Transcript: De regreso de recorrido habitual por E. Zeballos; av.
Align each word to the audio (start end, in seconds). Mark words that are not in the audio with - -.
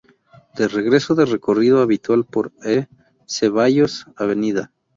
De 0.55 0.67
regreso 0.67 1.13
de 1.13 1.25
recorrido 1.25 1.79
habitual 1.83 2.25
por 2.25 2.51
E. 2.63 2.87
Zeballos; 3.27 4.07
av. 4.15 4.33